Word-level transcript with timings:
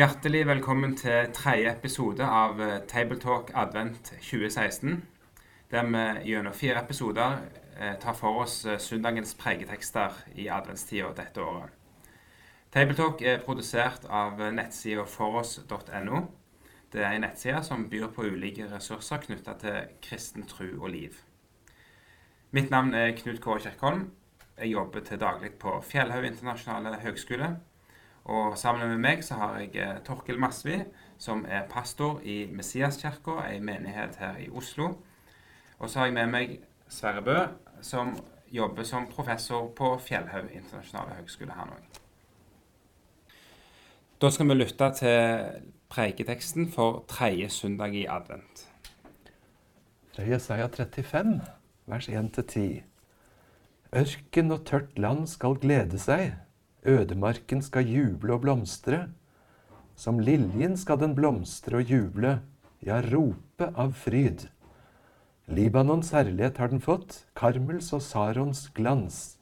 Hjertelig 0.00 0.46
velkommen 0.46 0.96
til 0.96 1.30
tredje 1.32 1.72
episode 1.72 2.24
av 2.24 2.60
eh, 2.60 2.82
Tabletalk 2.88 3.50
Advent 3.54 4.12
2016. 4.20 5.02
Der 5.70 5.88
vi 5.88 6.04
gjennom 6.30 6.52
fire 6.52 6.82
episoder 6.84 7.38
eh, 7.80 7.96
tar 8.00 8.14
for 8.14 8.42
oss 8.44 8.66
eh, 8.66 8.78
søndagens 8.78 9.34
pregetekster 9.40 10.20
i 10.36 10.46
adventstida 10.48 11.14
dette 11.16 11.40
året. 11.40 11.72
Tabletalk 12.72 13.22
er 13.22 13.40
produsert 13.44 14.04
av 14.04 14.40
nettsida 14.52 15.08
foross.no. 15.08 16.22
Det 16.92 17.04
er 17.04 17.14
en 17.14 17.22
nettside 17.22 17.62
som 17.66 17.88
byr 17.90 18.08
på 18.14 18.26
ulike 18.26 18.66
ressurser 18.70 19.22
knytta 19.22 19.54
til 19.60 19.96
kristen 20.02 20.46
tro 20.50 20.68
og 20.80 20.90
liv. 20.90 21.18
Mitt 22.50 22.70
navn 22.70 22.94
er 22.98 23.14
Knut 23.18 23.40
Kåre 23.40 23.62
Kjerkholm. 23.62 24.08
Jeg 24.58 24.72
jobber 24.72 25.00
til 25.06 25.20
daglig 25.20 25.52
på 25.62 25.76
Fjellhaug 25.86 26.26
internasjonale 26.26 26.98
høgskole 27.04 27.54
og 28.24 28.58
sammen 28.58 28.88
med 28.88 29.00
meg 29.02 29.22
så 29.24 29.38
har 29.40 29.56
jeg 29.58 29.76
eh, 29.80 29.96
Torkel 30.04 30.38
Masvi, 30.38 30.76
som 31.18 31.44
er 31.48 31.68
pastor 31.70 32.20
i 32.22 32.44
Messiaskirka, 32.52 33.40
ei 33.48 33.60
menighet 33.64 34.20
her 34.20 34.36
i 34.38 34.50
Oslo. 34.50 34.92
Og 35.78 35.90
så 35.90 35.98
har 36.02 36.10
jeg 36.10 36.18
med 36.18 36.30
meg 36.34 36.58
Sverre 36.88 37.24
Bø, 37.24 37.38
som 37.82 38.12
jobber 38.52 38.84
som 38.84 39.08
professor 39.08 39.70
på 39.76 39.96
Fjellhaug 40.04 40.52
internasjonale 40.52 41.16
høgskole 41.20 41.56
her 41.56 41.70
nå. 41.70 41.80
Da 44.20 44.28
skal 44.28 44.50
vi 44.50 44.54
lytte 44.58 44.84
til 44.98 45.60
preiketeksten 45.88 46.66
for 46.68 47.04
tredje 47.08 47.46
søndag 47.48 47.94
i 47.96 48.02
advent. 48.04 48.66
Fra 50.12 50.26
Jesaja 50.28 50.66
35, 50.68 51.38
vers 51.88 52.08
1-10. 52.08 52.82
Ørken 53.96 54.52
og 54.52 54.66
tørt 54.68 54.98
land 55.00 55.24
skal 55.26 55.56
glede 55.62 55.96
seg 55.98 56.34
Ødemarken 56.84 57.62
skal 57.64 57.88
juble 57.88 58.34
og 58.36 58.42
blomstre. 58.44 59.06
Som 59.96 60.20
liljen 60.20 60.76
skal 60.76 61.00
den 61.00 61.14
blomstre 61.16 61.80
og 61.80 61.88
juble, 61.88 62.42
ja, 62.84 63.00
rope 63.00 63.70
av 63.72 63.94
fryd. 63.96 64.50
Libanons 65.48 66.12
herlighet 66.12 66.60
har 66.60 66.68
den 66.68 66.84
fått, 66.84 67.22
Karmels 67.32 67.88
og 67.96 68.04
Sarons 68.04 68.66
glans. 68.76 69.38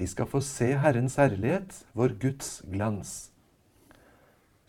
De 0.00 0.08
skal 0.08 0.24
få 0.28 0.40
se 0.40 0.72
Herrens 0.80 1.18
herlighet, 1.20 1.82
vår 1.92 2.16
Guds 2.20 2.62
glans. 2.64 3.29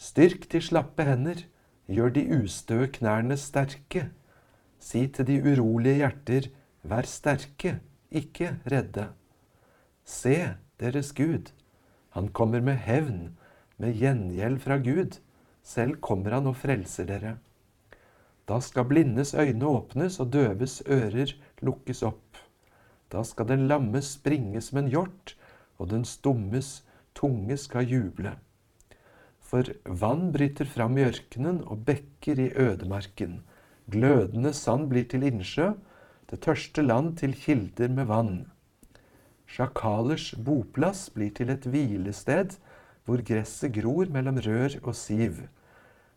Styrk 0.01 0.47
de 0.49 0.59
slappe 0.65 1.05
hender, 1.05 1.43
gjør 1.85 2.09
de 2.15 2.23
ustøe 2.39 2.87
knærne 2.95 3.35
sterke. 3.37 4.07
Si 4.81 5.03
til 5.13 5.27
de 5.27 5.35
urolige 5.45 5.99
hjerter, 6.01 6.47
vær 6.81 7.05
sterke, 7.05 7.75
ikke 8.09 8.55
redde. 8.73 9.11
Se 10.01 10.35
deres 10.81 11.13
Gud, 11.13 11.53
han 12.17 12.31
kommer 12.33 12.65
med 12.65 12.81
hevn, 12.81 13.37
med 13.77 13.93
gjengjeld 14.01 14.59
fra 14.65 14.81
Gud. 14.81 15.21
Selv 15.61 16.01
kommer 16.01 16.33
han 16.33 16.49
og 16.49 16.57
frelser 16.57 17.05
dere. 17.05 17.37
Da 18.49 18.57
skal 18.59 18.89
blindes 18.89 19.35
øyne 19.37 19.69
åpnes 19.69 20.17
og 20.19 20.33
døves 20.33 20.81
ører 20.89 21.37
lukkes 21.61 22.01
opp. 22.01 22.41
Da 23.13 23.21
skal 23.21 23.53
den 23.53 23.67
lamme 23.69 24.01
springe 24.01 24.65
som 24.65 24.81
en 24.81 24.89
hjort, 24.89 25.37
og 25.77 25.93
den 25.93 26.09
stummes 26.09 26.79
tunge 27.13 27.57
skal 27.57 27.85
juble. 27.85 28.33
For 29.51 29.67
vann 29.83 30.29
bryter 30.31 30.63
fram 30.63 30.93
i 30.95 31.03
ørkenen 31.03 31.57
og 31.67 31.83
bekker 31.83 32.39
i 32.39 32.51
ødemarken. 32.55 33.41
Glødende 33.91 34.53
sand 34.55 34.87
blir 34.87 35.09
til 35.11 35.25
innsjø, 35.27 35.73
det 36.31 36.39
tørste 36.45 36.85
land 36.85 37.17
til 37.19 37.33
kilder 37.35 37.91
med 37.91 38.07
vann. 38.07 38.37
Sjakalers 39.51 40.29
boplass 40.39 41.09
blir 41.11 41.33
til 41.35 41.51
et 41.51 41.67
hvilested 41.67 42.55
hvor 43.03 43.19
gresset 43.27 43.73
gror 43.75 44.07
mellom 44.15 44.39
rør 44.45 44.77
og 44.85 44.95
siv. 44.95 45.41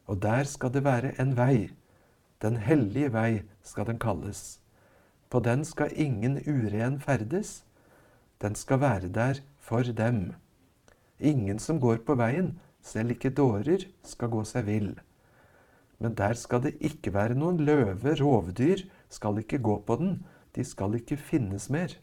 Og 0.07 0.23
der 0.23 0.47
skal 0.47 0.71
det 0.71 0.85
være 0.85 1.17
en 1.19 1.33
vei. 1.35 1.73
Den 2.39 2.61
hellige 2.63 3.11
vei 3.17 3.43
skal 3.67 3.89
den 3.89 3.99
kalles. 3.99 4.61
På 5.27 5.41
den 5.43 5.65
skal 5.67 5.91
ingen 5.91 6.39
uren 6.47 7.01
ferdes. 7.03 7.65
Den 8.39 8.55
skal 8.55 8.81
være 8.81 9.11
der 9.11 9.43
for 9.59 9.83
dem. 9.83 10.37
Ingen 11.19 11.59
som 11.59 11.81
går 11.81 12.05
på 12.07 12.15
veien, 12.15 12.61
selv 12.85 13.15
ikke 13.15 13.33
dårer, 13.33 13.89
skal 14.05 14.31
gå 14.33 14.45
seg 14.49 14.69
vill. 14.69 14.93
Men 15.99 16.17
der 16.19 16.37
skal 16.37 16.63
det 16.67 16.75
ikke 16.85 17.15
være 17.15 17.37
noen 17.39 17.63
løve, 17.65 18.17
rovdyr 18.21 18.85
skal 19.09 19.41
ikke 19.41 19.63
gå 19.65 19.79
på 19.87 19.97
den, 20.01 20.19
de 20.55 20.65
skal 20.67 20.99
ikke 20.99 21.17
finnes 21.17 21.71
mer. 21.73 21.97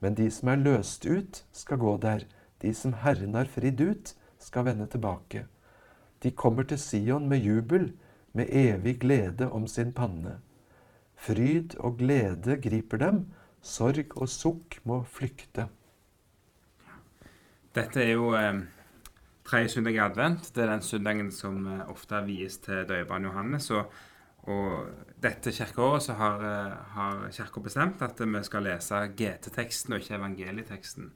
Men 0.00 0.16
de 0.16 0.30
som 0.30 0.48
er 0.52 0.62
løst 0.62 1.06
ut, 1.06 1.42
skal 1.52 1.80
gå 1.82 1.96
der. 2.02 2.24
De 2.62 2.72
som 2.74 2.94
Herren 3.02 3.34
har 3.38 3.50
fridd 3.50 3.80
ut, 3.82 4.14
skal 4.38 4.64
vende 4.66 4.86
tilbake. 4.86 5.44
De 6.22 6.30
kommer 6.30 6.66
til 6.66 6.78
Sion 6.78 7.28
med 7.28 7.42
jubel, 7.42 7.92
med 8.32 8.50
evig 8.50 8.98
glede 9.00 9.50
om 9.50 9.66
sin 9.66 9.92
panne. 9.92 10.38
Fryd 11.18 11.74
og 11.78 11.98
glede 11.98 12.56
griper 12.62 12.98
dem, 13.02 13.26
sorg 13.62 14.14
og 14.16 14.28
sukk 14.30 14.78
må 14.84 15.02
flykte. 15.02 15.68
Dette 17.74 18.02
er 18.02 18.12
jo 18.14 18.32
eh, 18.38 18.62
tredje 19.48 19.72
søndag 19.72 19.96
i 19.96 20.02
advent. 20.04 20.52
Det 20.54 20.62
er 20.64 20.70
den 20.74 20.84
søndagen 20.84 21.32
som 21.32 21.64
eh, 21.66 21.88
ofte 21.88 22.20
vies 22.26 22.60
til 22.64 22.84
døperen 22.88 23.24
Johannes. 23.24 23.70
og 23.70 23.92
og 24.48 24.88
dette 25.20 25.52
kirkeåret 25.52 26.02
så 26.02 26.14
har, 26.16 26.40
eh, 26.40 26.76
har 26.94 27.30
Kirka 27.32 27.60
bestemt 27.60 28.02
at 28.02 28.20
vi 28.20 28.42
skal 28.42 28.62
lese 28.62 28.94
GT-teksten 29.16 29.92
og 29.92 30.00
ikke 30.00 30.14
evangelieteksten. 30.14 31.12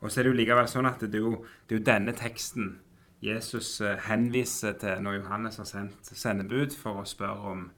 Og 0.00 0.10
så 0.10 0.20
er 0.20 0.24
det 0.24 0.30
jo 0.30 0.36
likevel 0.36 0.68
sånn 0.68 0.86
at 0.86 1.00
det 1.00 1.14
er 1.14 1.24
jo, 1.24 1.44
det 1.66 1.74
er 1.74 1.80
jo 1.80 1.84
denne 1.84 2.12
teksten 2.12 2.78
Jesus 3.22 3.80
eh, 3.80 3.98
henviser 4.06 4.72
til 4.78 5.02
når 5.02 5.22
Johannes 5.22 5.56
har 5.56 5.64
sendt 5.64 6.04
sendebud 6.04 6.76
for 6.76 7.00
å 7.00 7.04
spørre 7.08 7.52
om 7.52 7.70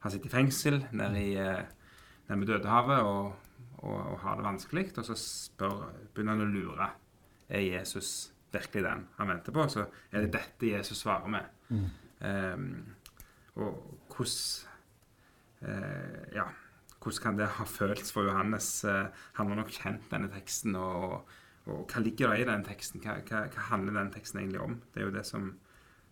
han 0.00 0.12
sitter 0.12 0.26
i 0.26 0.30
fengsel 0.30 0.86
nede, 0.92 1.20
i, 1.20 1.34
nede 1.34 2.38
med 2.38 2.46
Dødehavet 2.48 3.00
og, 3.02 3.34
og, 3.78 4.12
og, 4.12 4.18
har 4.20 4.36
det 4.36 4.44
vanskelig. 4.44 4.98
Og 4.98 5.04
så 5.04 5.16
spør, 5.16 5.90
begynner 6.14 6.38
han 6.38 6.46
å 6.46 6.52
lure 6.52 6.90
er 7.48 7.60
Jesus 7.60 8.33
virkelig 8.54 8.84
den 8.86 9.06
han 9.18 9.30
venter 9.30 9.54
på. 9.54 9.66
Så 9.70 9.86
er 10.10 10.24
det 10.24 10.34
dette 10.36 10.70
Jesus 10.70 11.02
svarer 11.04 11.30
med. 11.30 11.48
Mm. 11.68 11.88
Um, 12.24 12.68
og 13.54 13.80
hvordan 14.14 14.70
uh, 15.62 16.34
Ja, 16.34 16.46
hvordan 17.02 17.22
kan 17.22 17.38
det 17.38 17.48
ha 17.58 17.64
føltes 17.68 18.12
for 18.12 18.24
Johannes? 18.28 18.84
Uh, 18.84 19.10
han 19.38 19.48
har 19.48 19.60
nok 19.60 19.74
kjent 19.74 20.08
denne 20.10 20.30
teksten. 20.32 20.76
Og, 20.76 21.20
og 21.66 21.84
hva 21.90 22.02
ligger 22.02 22.32
det 22.32 22.44
i 22.44 22.48
den 22.48 22.64
teksten? 22.64 23.02
Hva, 23.04 23.18
hva, 23.28 23.44
hva, 23.50 23.68
handler 23.70 24.00
den 24.00 24.14
teksten 24.14 24.40
egentlig 24.40 24.62
om? 24.64 24.80
Det 24.94 25.02
er 25.02 25.10
jo 25.10 25.14
det 25.18 25.26
som, 25.28 25.52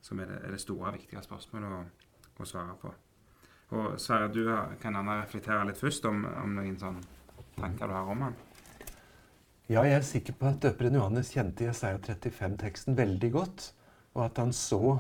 som 0.04 0.20
er, 0.20 0.30
det, 0.30 0.42
er, 0.42 0.54
det, 0.56 0.60
store, 0.60 0.92
viktige 0.98 1.24
spørsmålet 1.24 1.78
å, 1.78 1.82
å 2.38 2.48
svare 2.48 2.76
på. 2.82 2.92
Og 3.72 3.96
Sverre, 4.00 4.28
du 4.28 4.44
kan 4.82 4.92
gjerne 4.98 5.22
reflektere 5.22 5.64
litt 5.64 5.80
først 5.80 6.04
om, 6.04 6.26
om 6.28 6.58
noen 6.58 6.76
sånne 6.76 7.20
tanker 7.56 7.88
du 7.88 7.94
har 7.96 8.10
om 8.12 8.26
han. 8.26 8.34
Ja, 9.72 9.86
jeg 9.88 9.94
er 9.96 10.04
sikker 10.04 10.34
på 10.36 10.50
at 10.50 10.58
døperen 10.60 10.98
Johannes 10.98 11.30
kjente 11.32 11.64
Jesaja 11.64 11.96
35-teksten 12.04 12.96
veldig 12.98 13.28
godt, 13.32 13.70
og 14.12 14.26
at 14.26 14.40
han 14.42 14.50
så 14.52 14.98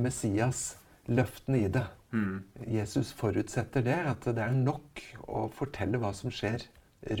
Messias 0.00 0.78
løftene 1.04 1.58
i 1.66 1.68
det. 1.74 1.82
Mm. 2.16 2.38
Jesus 2.78 3.10
forutsetter 3.18 3.84
det, 3.84 3.98
at 4.08 4.24
det 4.24 4.40
er 4.40 4.54
nok 4.56 5.02
å 5.28 5.42
fortelle 5.52 6.00
hva 6.00 6.14
som 6.16 6.32
skjer 6.32 6.64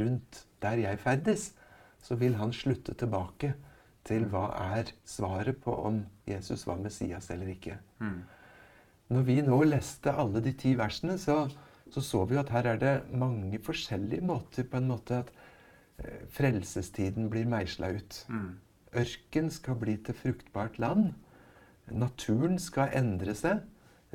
rundt 0.00 0.40
der 0.64 0.80
jeg 0.80 1.02
ferdes. 1.02 1.50
Så 2.00 2.16
vil 2.16 2.38
han 2.40 2.54
slutte 2.56 2.94
tilbake 2.96 3.52
til 4.08 4.24
hva 4.32 4.46
er 4.78 4.94
svaret 5.04 5.60
på 5.66 5.74
om 5.90 6.00
Jesus 6.24 6.64
var 6.64 6.80
Messias 6.80 7.28
eller 7.34 7.50
ikke. 7.52 7.76
Mm. 8.00 8.22
Når 9.12 9.26
vi 9.26 9.42
nå 9.44 9.58
leste 9.68 10.16
alle 10.16 10.40
de 10.40 10.54
ti 10.56 10.72
versene, 10.80 11.18
så, 11.20 11.42
så, 11.90 12.00
så 12.00 12.24
vi 12.30 12.40
at 12.40 12.54
her 12.56 12.72
er 12.72 12.80
det 12.80 12.94
mange 13.12 13.60
forskjellige 13.60 14.24
måter 14.24 14.64
på 14.64 14.80
en 14.80 14.88
måte 14.94 15.20
at 15.26 15.34
frelsestiden 16.32 17.30
blir 17.32 17.46
meisla 17.48 17.92
ut. 17.96 18.18
Mm. 18.28 18.50
Ørken 18.96 19.48
skal 19.52 19.78
bli 19.80 19.96
til 20.04 20.16
fruktbart 20.16 20.78
land. 20.82 21.10
Naturen 21.92 22.58
skal 22.62 22.94
endre 22.96 23.34
seg. 23.38 23.62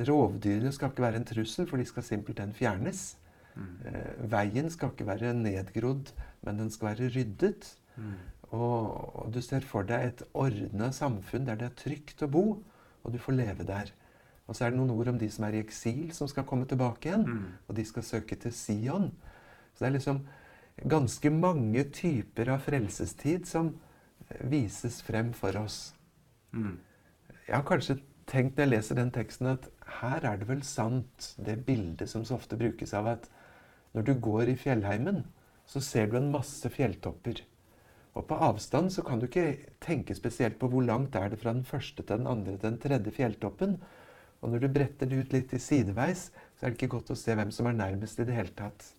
Rovdyrene 0.02 0.72
skal 0.74 0.92
ikke 0.92 1.04
være 1.04 1.22
en 1.22 1.28
trussel, 1.28 1.68
for 1.70 1.82
de 1.82 1.86
skal 1.86 2.06
simpelthen 2.06 2.54
fjernes. 2.58 3.16
Mm. 3.56 3.72
Eh, 3.86 4.12
veien 4.32 4.70
skal 4.72 4.94
ikke 4.94 5.08
være 5.08 5.34
nedgrodd, 5.38 6.12
men 6.46 6.60
den 6.60 6.72
skal 6.74 6.92
være 6.92 7.12
ryddet. 7.16 7.68
Mm. 7.96 8.14
Og, 8.52 9.16
og, 9.16 9.34
du 9.34 9.42
ser 9.44 9.64
for 9.68 9.88
deg 9.88 10.08
et 10.08 10.24
ordna 10.34 10.92
samfunn 10.96 11.46
der 11.48 11.60
det 11.60 11.70
er 11.70 11.78
trygt 11.80 12.24
å 12.24 12.32
bo, 12.32 12.46
og 13.04 13.14
du 13.14 13.20
får 13.22 13.38
leve 13.38 13.68
der. 13.68 13.92
Og 14.48 14.58
så 14.58 14.66
er 14.66 14.74
det 14.74 14.82
noen 14.82 14.92
ord 14.92 15.14
om 15.14 15.20
de 15.20 15.30
som 15.32 15.46
er 15.48 15.56
i 15.56 15.64
eksil, 15.64 16.10
som 16.16 16.28
skal 16.28 16.48
komme 16.48 16.68
tilbake 16.68 17.08
igjen. 17.08 17.28
Mm. 17.28 17.44
Og 17.70 17.78
de 17.78 17.86
skal 17.88 18.04
søke 18.04 18.36
til 18.36 18.52
Sion. 18.56 19.12
Så 19.72 19.84
det 19.84 19.92
er 19.92 19.96
liksom 19.96 20.26
ganske 20.78 21.30
mange 21.34 21.84
typer 21.94 22.50
av 22.56 22.64
frelsestid 22.66 23.48
som 23.48 23.74
vises 24.52 25.02
frem 25.06 25.34
for 25.34 25.58
oss. 25.60 25.94
Mm. 26.54 26.80
Jeg 27.48 27.56
har 27.56 27.68
kanskje 27.68 28.00
tenkt 28.30 28.58
når 28.58 28.66
jeg 28.66 28.72
leser 28.72 29.00
den 29.00 29.14
teksten, 29.14 29.52
at 29.52 29.68
her 30.00 30.26
er 30.28 30.40
det 30.40 30.48
vel 30.50 30.64
sant, 30.64 31.34
det 31.38 31.62
bildet 31.68 32.10
som 32.10 32.24
så 32.26 32.38
ofte 32.40 32.60
brukes 32.60 32.94
av 32.94 33.08
at 33.18 33.30
Når 33.92 34.06
du 34.08 34.14
går 34.24 34.48
i 34.48 34.56
fjellheimen, 34.56 35.26
så 35.68 35.82
ser 35.84 36.06
du 36.08 36.14
en 36.16 36.30
masse 36.32 36.70
fjelltopper. 36.72 37.42
Og 38.16 38.24
på 38.28 38.38
avstand 38.40 38.88
så 38.96 39.04
kan 39.04 39.20
du 39.20 39.26
ikke 39.26 39.58
tenke 39.84 40.16
spesielt 40.16 40.56
på 40.60 40.70
hvor 40.72 40.86
langt 40.88 41.16
er 41.20 41.28
det 41.28 41.40
fra 41.42 41.52
den 41.52 41.66
første 41.68 42.00
til 42.00 42.22
den 42.22 42.28
andre 42.28 42.54
til 42.56 42.70
den 42.70 42.80
tredje 42.80 43.12
fjelltoppen. 43.12 43.76
Og 44.42 44.50
når 44.50 44.64
du 44.64 44.68
bretter 44.74 45.12
det 45.12 45.20
ut 45.20 45.36
litt 45.36 45.52
i 45.54 45.60
sideveis, 45.60 46.30
så 46.56 46.66
er 46.66 46.72
det 46.72 46.80
ikke 46.80 46.96
godt 46.96 47.12
å 47.12 47.20
se 47.20 47.36
hvem 47.36 47.52
som 47.52 47.68
er 47.68 47.76
nærmest 47.76 48.20
i 48.20 48.28
det 48.28 48.36
hele 48.36 48.56
tatt. 48.56 48.94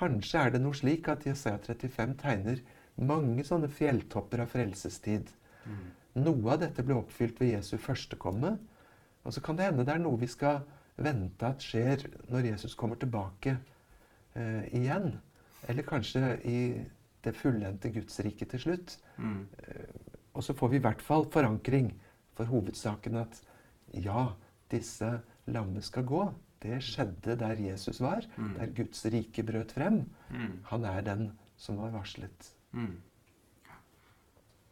Kanskje 0.00 0.40
er 0.40 0.54
det 0.54 0.62
noe 0.64 0.76
slik 0.76 1.08
at 1.12 1.26
Jesaja 1.28 1.60
35 1.60 2.16
tegner 2.22 2.60
mange 3.00 3.44
sånne 3.44 3.68
fjelltopper 3.72 4.42
av 4.44 4.52
frelsestid. 4.52 5.28
Mm. 5.68 5.88
Noe 6.24 6.54
av 6.54 6.62
dette 6.64 6.84
ble 6.84 6.96
oppfylt 6.98 7.40
ved 7.40 7.54
Jesu 7.54 7.76
førstekomme. 7.80 8.56
Og 9.24 9.34
så 9.36 9.42
kan 9.44 9.58
det 9.58 9.68
hende 9.68 9.84
det 9.84 9.94
er 9.94 10.02
noe 10.02 10.20
vi 10.20 10.28
skal 10.30 10.62
vente 11.00 11.48
at 11.48 11.64
skjer 11.64 12.06
når 12.32 12.52
Jesus 12.52 12.76
kommer 12.78 12.98
tilbake 13.00 13.56
eh, 14.34 14.64
igjen. 14.76 15.12
Eller 15.68 15.86
kanskje 15.86 16.34
i 16.48 16.60
det 17.24 17.36
fullendte 17.36 17.92
Guds 17.92 18.20
rike 18.24 18.48
til 18.48 18.64
slutt. 18.64 18.96
Mm. 19.20 19.42
Eh, 19.68 19.98
og 20.32 20.44
så 20.46 20.56
får 20.56 20.72
vi 20.72 20.80
i 20.80 20.84
hvert 20.84 21.02
fall 21.04 21.26
forankring 21.32 21.92
for 22.38 22.48
hovedsaken 22.48 23.20
at 23.20 23.40
ja, 23.92 24.30
disse 24.72 25.18
lamme 25.50 25.82
skal 25.84 26.06
gå. 26.08 26.22
Det 26.60 26.78
skjedde 26.84 27.36
der 27.40 27.60
Jesus 27.60 28.00
var, 28.00 28.26
mm. 28.36 28.54
der 28.58 28.72
Guds 28.76 29.04
rike 29.12 29.44
brøt 29.46 29.72
frem. 29.72 30.02
Mm. 30.30 30.58
Han 30.72 30.84
er 30.84 31.00
den 31.06 31.30
som 31.56 31.78
var 31.80 31.94
varslet. 31.94 32.50
Mm. 32.72 32.98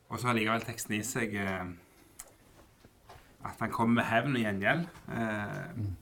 Og 0.08 0.20
så 0.20 0.28
har 0.28 0.36
likevel 0.36 0.64
teksten 0.64 0.96
i 0.98 1.02
seg 1.04 1.34
eh, 1.36 1.70
at 3.44 3.60
han 3.60 3.72
kommer 3.72 4.00
med 4.00 4.08
hevn 4.08 4.36
og 4.36 4.44
gjengjeld. 4.44 4.86
Eh, 5.08 5.60
mm. 5.76 5.92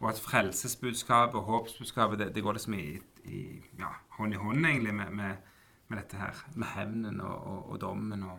og 0.00 0.08
at 0.10 0.22
frelsesbudskapet 0.22 1.38
og 1.38 1.50
håpsbudskapet 1.50 2.22
det, 2.22 2.32
det 2.34 2.42
går 2.42 2.58
liksom 2.58 2.78
i, 2.78 2.88
i 3.30 3.42
ja, 3.78 3.94
hånd 4.18 4.34
i 4.34 4.42
hånd 4.42 4.66
egentlig 4.66 4.94
med, 4.94 5.14
med 5.14 5.46
med 5.88 5.98
dette 5.98 6.18
her, 6.18 6.42
med 6.54 6.68
hevnen 6.74 7.20
og, 7.20 7.36
og, 7.46 7.70
og, 7.70 7.80
dommen. 7.80 8.22
Og 8.22 8.38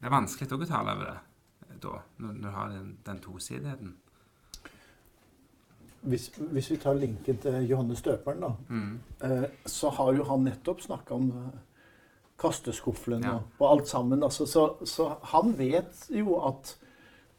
det 0.00 0.08
er 0.08 0.14
vanskelig 0.14 0.48
å 0.52 0.64
tale 0.64 0.96
over 0.96 1.10
det 1.10 1.78
da, 1.82 1.98
når, 2.22 2.32
når 2.38 2.48
du 2.48 2.56
har 2.56 2.72
den, 2.72 2.92
den 3.06 3.20
tosidigheten. 3.24 3.96
Hvis, 6.02 6.28
hvis, 6.34 6.70
vi 6.70 6.76
tar 6.82 6.94
linken 6.98 7.36
til 7.38 7.68
Johannes 7.70 8.02
døperen, 8.02 8.40
da, 8.42 8.48
mm. 8.68 9.00
eh, 9.24 9.44
så 9.66 9.90
har 9.94 10.16
jo 10.16 10.24
han 10.26 10.44
nettopp 10.48 10.80
snakka 10.82 11.14
om 11.14 11.28
eh, 11.30 11.58
kasteskuffelen 12.42 13.22
ja. 13.22 13.36
og, 13.58 13.66
alt 13.68 13.88
sammen. 13.88 14.22
Altså, 14.22 14.46
så, 14.46 14.64
så, 14.84 15.12
han 15.30 15.54
vet 15.58 16.08
jo 16.10 16.40
at 16.42 16.74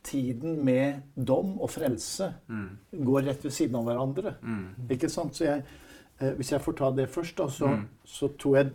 tiden 0.03 0.61
med 0.63 1.01
dom 1.15 1.57
og 1.59 1.71
frelse 1.71 2.29
mm. 2.47 2.69
går 3.03 3.27
rett 3.27 3.43
ved 3.43 3.55
siden 3.55 3.75
av 3.79 3.89
hverandre. 3.89 4.35
Mm. 4.41 4.87
Ikke 4.95 5.09
sant? 5.11 5.35
Så 5.35 5.49
jeg, 5.49 5.65
eh, 6.21 6.31
hvis 6.37 6.53
jeg 6.55 6.63
får 6.63 6.77
ta 6.79 6.91
det 6.95 7.09
først, 7.11 7.35
da, 7.37 7.49
så, 7.51 7.73
mm. 7.73 7.83
så 8.05 8.31
tror 8.39 8.57
jeg 8.61 8.71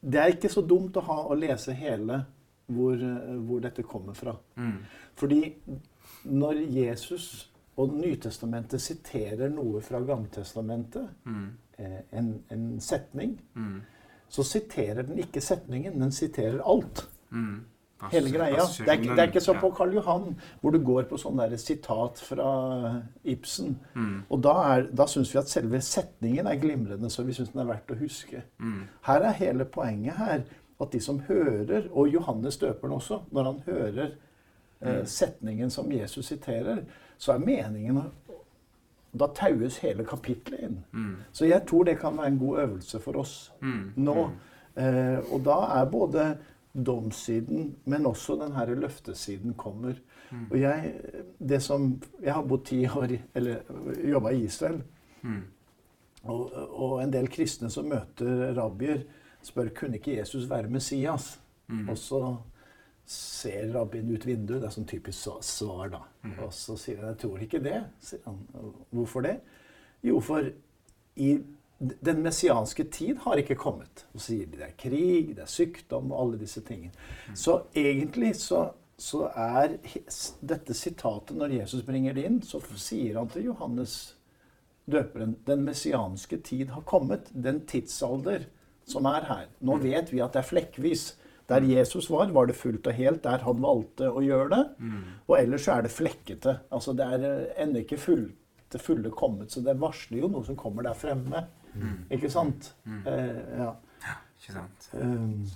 det 0.00 0.18
er 0.22 0.34
ikke 0.34 0.50
så 0.50 0.62
dumt 0.62 0.98
å 0.98 1.06
ha 1.06 1.20
å 1.26 1.38
lese 1.38 1.74
hele 1.74 2.24
hvor, 2.66 2.98
hvor 3.46 3.62
dette 3.62 3.82
kommer 3.86 4.14
fra. 4.14 4.34
Mm. 4.58 4.82
Fordi 5.18 5.40
når 6.22 6.60
Jesus 6.70 7.48
og 7.78 7.94
Nytestamentet 7.94 8.82
siterer 8.82 9.52
noe 9.54 9.80
fra 9.84 10.00
Gammeltestamentet, 10.02 11.08
mm. 11.24 11.48
eh, 11.78 11.98
en, 12.18 12.32
en, 12.50 12.68
setning, 12.82 13.36
mm. 13.54 13.80
så 14.28 14.44
siterer 14.46 15.06
den 15.06 15.20
ikke 15.22 15.42
setningen, 15.44 16.00
den 16.02 16.14
siterer 16.14 16.58
alt. 16.66 17.06
Mm. 17.30 17.60
Hele 18.12 18.30
greia. 18.30 18.62
Det 18.62 18.92
er, 18.92 19.00
det 19.02 19.18
er, 19.18 19.26
ikke 19.26 19.42
som 19.42 19.56
på 19.58 19.72
Karl 19.74 19.94
Johan, 19.96 20.36
hvor 20.60 20.70
du 20.70 20.78
går 20.86 21.08
på 21.10 21.18
sånn 21.18 21.40
sitat 21.58 22.20
fra 22.22 22.50
Ibsen. 23.26 23.74
Mm. 23.94 24.20
Og 24.30 24.42
da, 24.46 24.54
er, 24.74 24.86
da 24.94 25.06
syns 25.10 25.32
vi 25.34 25.40
at 25.40 25.50
selve 25.50 25.80
setningen 25.82 26.46
er 26.46 26.60
glimrende, 26.62 27.10
så 27.10 27.26
vi 27.26 27.34
syns 27.34 27.50
den 27.54 27.64
er 27.64 27.72
verdt 27.72 27.90
å 27.90 27.98
huske. 27.98 28.44
Mm. 28.62 28.84
Her 29.08 29.26
er 29.26 29.38
hele 29.40 29.66
poenget 29.66 30.18
her 30.18 30.46
at 30.78 30.94
de 30.94 31.00
som 31.02 31.18
hører, 31.26 31.90
og 31.90 32.12
Johannes 32.12 32.60
døperen 32.62 32.94
også, 33.00 33.24
når 33.34 33.50
han 33.50 33.60
hører 33.66 34.06
eh, 34.06 35.00
mm. 35.00 35.06
setningen 35.10 35.74
som 35.74 35.90
Jesus 35.90 36.30
siterer, 36.30 36.84
så 37.18 37.34
er 37.34 37.44
meningen 37.44 38.02
Da 39.18 39.26
taues 39.34 39.78
hele 39.82 40.04
kapitlet 40.04 40.60
inn. 40.62 40.76
Mm. 40.92 41.16
Så 41.32 41.48
jeg 41.48 41.64
tror 41.66 41.84
det 41.88 41.98
kan 41.98 42.16
være 42.18 42.34
en 42.34 42.38
god 42.38 42.58
øvelse 42.64 43.00
for 43.00 43.16
oss 43.18 43.52
mm. 43.60 43.92
nå. 43.96 44.30
Eh, 44.76 45.18
og 45.32 45.40
da 45.46 45.56
er 45.78 45.90
både 45.90 46.26
domssiden, 46.86 47.76
men 47.84 48.06
også 48.06 48.36
den 48.44 48.52
her 48.52 48.74
løftesiden 48.74 49.54
kommer. 49.54 49.96
Mm. 50.30 50.46
Og 50.50 50.60
jeg, 50.60 50.92
det 51.48 51.62
som, 51.62 52.02
jeg 52.22 52.34
har 52.34 52.44
bodd 52.44 52.66
ti 52.68 52.82
år 52.86 53.16
eller 53.34 53.56
jobba 54.04 54.28
i 54.28 54.44
Israel. 54.44 54.82
Mm. 55.22 55.42
Og, 56.22 56.52
og, 56.52 57.02
en 57.02 57.12
del 57.12 57.28
kristne 57.32 57.70
som 57.70 57.88
møter 57.88 58.52
rabbier, 58.58 59.02
spør 59.42 59.70
kunne 59.74 59.98
ikke 59.98 60.18
Jesus 60.18 60.48
være 60.50 60.70
Messias. 60.70 61.40
Mm. 61.68 61.88
Og 61.88 61.98
så 61.98 62.22
ser 63.08 63.70
rabbien 63.72 64.10
ut 64.12 64.26
vinduet. 64.26 64.60
Det 64.60 64.68
er 64.68 64.74
sånn 64.74 64.88
typisk 64.88 65.38
svar, 65.46 65.88
da. 65.94 66.02
Mm. 66.24 66.34
Og 66.44 66.50
så 66.54 66.76
sier 66.80 67.00
han 67.00 67.14
jeg 67.14 67.20
tror 67.22 67.44
ikke 67.44 67.62
det. 67.64 67.78
Sier 68.04 68.20
han, 68.26 68.42
Hvorfor 68.92 69.24
det? 69.24 69.38
Jo, 70.04 70.20
for 70.24 70.50
i 71.18 71.30
den 71.78 72.20
messianske 72.22 72.84
tid 72.92 73.22
har 73.24 73.40
ikke 73.40 73.56
kommet. 73.58 74.04
Og 74.12 74.20
så 74.20 74.32
sier 74.32 74.50
de 74.50 74.60
det 74.60 74.66
er 74.68 74.76
krig, 74.78 75.32
det 75.36 75.44
er 75.46 75.50
sykdom 75.50 76.12
og 76.12 76.20
alle 76.20 76.42
disse 76.42 76.62
tingene. 76.66 76.92
Så 77.38 77.60
egentlig 77.76 78.34
så, 78.42 78.64
så 78.98 79.28
er 79.30 79.78
dette 80.40 80.74
sitatet, 80.76 81.36
når 81.38 81.60
Jesus 81.60 81.86
bringer 81.86 82.16
det 82.16 82.26
inn, 82.28 82.40
så 82.42 82.60
sier 82.74 83.20
han 83.20 83.30
til 83.32 83.50
Johannes 83.52 83.98
døperen 84.88 85.36
den 85.46 85.64
messianske 85.66 86.40
tid 86.44 86.74
har 86.74 86.84
kommet. 86.88 87.30
Den 87.32 87.62
tidsalder 87.68 88.48
som 88.88 89.06
er 89.08 89.26
her. 89.28 89.48
Nå 89.60 89.78
vet 89.82 90.12
vi 90.12 90.22
at 90.24 90.34
det 90.34 90.42
er 90.42 90.50
flekkvis. 90.50 91.12
Der 91.48 91.64
Jesus 91.64 92.10
var, 92.12 92.28
var 92.34 92.48
det 92.50 92.56
fullt 92.58 92.86
og 92.90 92.96
helt 92.98 93.22
der 93.24 93.44
han 93.44 93.62
valgte 93.64 94.10
å 94.12 94.20
gjøre 94.24 94.48
det. 94.52 94.64
Og 95.26 95.38
ellers 95.38 95.64
så 95.64 95.78
er 95.78 95.86
det 95.86 95.94
flekkete. 95.94 96.58
Altså 96.74 96.92
det 96.96 97.06
er 97.06 97.24
eh, 97.24 97.62
ennå 97.64 97.84
ikke 97.84 98.00
full, 98.00 98.26
til 98.68 98.82
fulle 98.84 99.12
kommet. 99.16 99.54
Så 99.54 99.62
det 99.64 99.78
varsler 99.80 100.24
jo 100.24 100.32
noe 100.34 100.44
som 100.44 100.58
kommer 100.60 100.84
der 100.84 100.98
fremme. 100.98 101.46
Mm. 101.72 101.96
Ikke 102.12 102.30
sant? 102.32 102.74
Mm. 102.84 103.00
Eh, 103.08 103.40
ja. 103.62 103.70
ja. 104.04 104.18
Ikke 104.36 104.58
sant. 104.58 104.90
Um, 104.92 105.48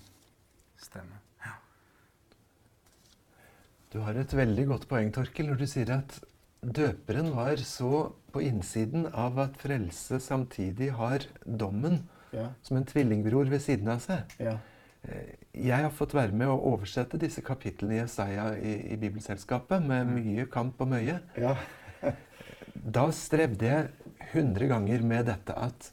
Stemmer. 0.80 1.20
Ja. 1.44 1.54
Du 3.92 4.00
har 4.06 4.16
et 4.16 4.36
veldig 4.36 4.66
godt 4.72 4.88
poeng, 4.88 5.12
Torkel, 5.12 5.52
når 5.52 5.60
du 5.60 5.68
sier 5.70 5.92
at 5.98 6.18
døperen 6.62 7.32
var 7.36 7.60
så 7.66 8.08
på 8.32 8.42
innsiden 8.46 9.08
av 9.12 9.38
at 9.42 9.60
frelse 9.60 10.20
samtidig 10.22 10.92
har 10.96 11.26
dommen 11.44 12.06
ja. 12.32 12.48
som 12.64 12.78
en 12.78 12.86
tvillingbror 12.88 13.50
ved 13.52 13.60
siden 13.60 13.90
av 13.92 14.00
seg. 14.04 14.30
Eh, 15.02 15.34
jeg 15.66 15.82
har 15.84 15.94
fått 15.94 16.14
være 16.14 16.34
med 16.36 16.50
å 16.50 16.60
oversette 16.72 17.20
disse 17.20 17.42
kapitlene 17.44 17.96
i 17.96 18.00
Jesaja 18.02 18.52
i, 18.58 18.74
i 18.94 18.98
Bibelselskapet 19.00 19.82
med 19.82 20.06
mm. 20.06 20.12
mye 20.18 20.46
kamp 20.52 20.80
og 20.84 20.92
møye. 20.94 21.18
Ja. 21.38 21.56
da 22.98 23.08
strevde 23.14 23.68
jeg 23.68 24.12
hundre 24.32 24.68
ganger 24.70 25.04
med 25.06 25.26
dette 25.30 25.56
at 25.58 25.90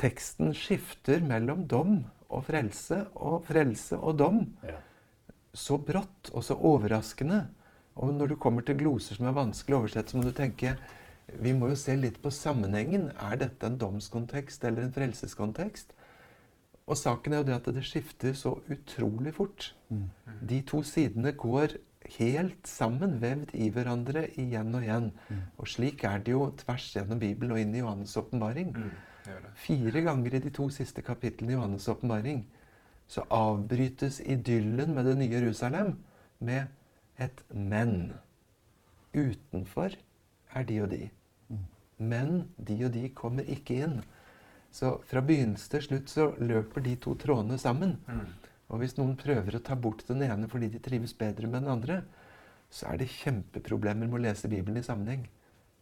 teksten 0.00 0.52
skifter 0.56 1.22
mellom 1.24 1.66
dom 1.68 2.02
og 2.32 2.46
frelse 2.48 3.02
og 3.14 3.42
frelse 3.48 3.98
og 3.98 4.18
dom. 4.20 4.44
Ja. 4.66 4.78
Så 5.52 5.76
brått 5.80 6.30
og 6.32 6.44
så 6.46 6.56
overraskende. 6.56 7.44
Og 8.00 8.14
når 8.16 8.32
du 8.32 8.40
kommer 8.40 8.64
til 8.64 8.78
gloser 8.80 9.18
som 9.18 9.28
er 9.28 9.36
vanskelig 9.36 9.76
å 9.76 9.80
oversette, 9.82 10.12
så 10.12 10.20
må 10.20 10.24
du 10.24 10.36
tenke 10.36 10.76
vi 11.40 11.52
må 11.56 11.70
jo 11.70 11.76
se 11.78 11.94
litt 11.96 12.18
på 12.22 12.32
sammenhengen. 12.34 13.10
Er 13.20 13.38
dette 13.40 13.68
en 13.68 13.78
domskontekst 13.80 14.64
eller 14.68 14.86
en 14.86 14.94
frelseskontekst? 14.94 15.92
Og 16.86 16.98
saken 16.98 17.32
er 17.32 17.42
jo 17.42 17.48
det 17.48 17.54
at 17.60 17.70
det 17.74 17.84
skifter 17.86 18.34
så 18.36 18.56
utrolig 18.70 19.34
fort. 19.34 19.74
Mm. 19.88 20.08
De 20.48 20.60
to 20.66 20.82
sidene 20.82 21.32
går 21.32 21.76
helt 22.18 22.66
sammen, 22.68 23.20
vevd 23.22 23.54
i 23.54 23.68
hverandre 23.70 24.26
igjen 24.40 24.74
og 24.74 24.82
igjen. 24.82 25.12
Mm. 25.28 25.44
Og 25.58 25.70
slik 25.70 26.02
er 26.04 26.18
det 26.18 26.34
jo 26.34 26.48
tvers 26.58 26.88
gjennom 26.96 27.22
Bibelen 27.22 27.54
og 27.54 27.62
inn 27.62 27.76
i 27.76 27.84
Johannes' 27.84 28.16
åpenbaring. 28.18 28.74
Mm. 28.74 28.90
Fire 29.54 30.02
ganger 30.02 30.34
i 30.34 30.42
de 30.42 30.50
to 30.50 30.66
siste 30.74 31.04
kapitlene 31.06 31.54
i 31.54 31.56
Johannes' 31.56 31.88
åpenbaring 31.92 32.42
så 33.12 33.24
avbrytes 33.30 34.20
idyllen 34.24 34.94
med 34.94 35.04
det 35.06 35.16
nye 35.18 35.32
Jerusalem 35.34 35.96
med 36.38 36.66
et 37.18 37.44
'men'. 37.50 38.12
Utenfor 39.14 39.90
er 40.54 40.62
de 40.62 40.80
og 40.82 40.90
de. 40.90 41.10
Men 41.98 42.48
de 42.68 42.84
og 42.84 42.94
de 42.94 43.08
kommer 43.08 43.42
ikke 43.42 43.82
inn. 43.84 44.02
Så 44.72 44.94
fra 45.08 45.20
begynnelse 45.24 45.68
til 45.74 45.84
slutt 45.84 46.12
så 46.12 46.30
løper 46.40 46.84
de 46.84 46.96
to 46.96 47.14
trådene 47.20 47.58
sammen. 47.60 47.98
Mm. 48.08 48.26
Og 48.72 48.80
hvis 48.80 48.96
noen 48.96 49.18
prøver 49.20 49.58
å 49.58 49.64
ta 49.64 49.76
bort 49.76 50.04
den 50.08 50.24
ene 50.24 50.48
fordi 50.48 50.70
de 50.72 50.80
trives 50.80 51.12
bedre 51.16 51.50
med 51.50 51.60
den 51.60 51.72
andre, 51.74 51.98
så 52.72 52.88
er 52.88 53.02
det 53.02 53.10
kjempeproblemer 53.12 54.08
med 54.08 54.16
å 54.16 54.22
lese 54.24 54.48
Bibelen 54.48 54.80
i 54.80 54.86
sammenheng. 54.86 55.26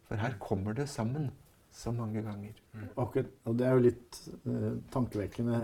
For 0.09 0.19
her 0.19 0.35
kommer 0.43 0.75
det 0.75 0.89
sammen 0.91 1.29
så 1.71 1.93
mange 1.95 2.19
ganger. 2.25 2.57
Mm. 2.75 2.89
Akkurat, 2.99 3.29
og 3.47 3.55
det 3.59 3.67
er 3.67 3.77
jo 3.77 3.85
litt 3.85 4.17
uh, 4.43 4.73
tankevekkende. 4.91 5.61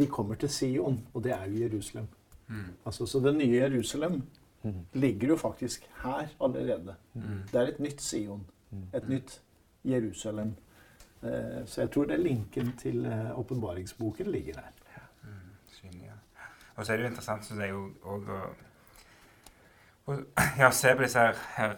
De 0.00 0.06
kommer 0.08 0.40
til 0.40 0.48
Sion, 0.52 0.96
og 1.12 1.24
det 1.26 1.34
er 1.36 1.44
jo 1.44 1.60
Jerusalem. 1.66 2.08
Mm. 2.48 2.70
Altså, 2.88 3.06
så 3.06 3.20
det 3.20 3.34
nye 3.36 3.60
Jerusalem 3.60 4.22
mm. 4.62 4.80
ligger 5.02 5.34
jo 5.34 5.36
faktisk 5.36 5.84
her 6.00 6.32
allerede. 6.40 6.96
Mm. 7.12 7.42
Det 7.52 7.60
er 7.60 7.74
et 7.74 7.84
nytt 7.84 8.00
Sion. 8.00 8.46
Mm. 8.70 8.86
Et 8.96 9.12
nytt 9.12 9.36
Jerusalem. 9.84 10.56
Eh, 11.22 11.66
så 11.66 11.80
jeg 11.84 11.90
tror 11.90 12.08
det 12.08 12.16
er 12.16 12.24
linken 12.24 12.72
til 12.80 13.06
eh, 13.06 13.38
åpenbaringsboken 13.38 14.30
ligger 14.32 14.54
der. 14.60 14.72
Synlig, 15.70 16.06
ja. 16.06 16.18
Og 16.76 16.86
så 16.86 16.92
er 16.92 16.96
det 16.96 17.04
jo 17.04 17.10
interessant, 17.10 17.44
syns 17.44 17.60
jeg, 17.60 17.74
å 17.74 18.16
ja, 20.58 20.70
se 20.70 20.94
på 20.96 21.02
disse 21.04 21.20
her, 21.56 21.74